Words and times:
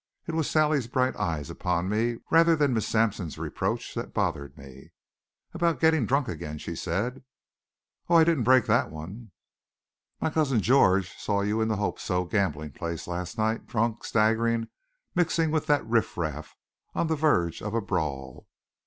It 0.25 0.33
was 0.33 0.49
Sally's 0.49 0.87
bright 0.87 1.15
eyes 1.15 1.51
upon 1.51 1.87
me, 1.87 2.17
rather 2.31 2.55
than 2.55 2.73
Miss 2.73 2.87
Sampson's 2.87 3.37
reproach, 3.37 3.93
that 3.93 4.15
bothered 4.15 4.57
me. 4.57 4.89
"About 5.53 5.79
getting 5.79 6.07
drunk 6.07 6.27
again," 6.27 6.57
she 6.57 6.75
said. 6.75 7.23
"I 8.09 8.23
didn't 8.23 8.43
break 8.45 8.65
that 8.65 8.89
one." 8.89 9.29
"My 10.19 10.31
cousin 10.31 10.59
George 10.59 11.13
saw 11.19 11.41
you 11.41 11.61
in 11.61 11.67
the 11.67 11.75
Hope 11.75 11.99
So 11.99 12.25
gambling 12.25 12.71
place 12.71 13.05
last 13.05 13.37
night, 13.37 13.67
drunk, 13.67 14.03
staggering, 14.03 14.69
mixing 15.13 15.51
with 15.51 15.67
that 15.67 15.85
riffraff, 15.85 16.55
on 16.95 17.05
the 17.05 17.15
verge 17.15 17.61
of 17.61 17.75
a 17.75 17.81
brawl." 17.81 18.47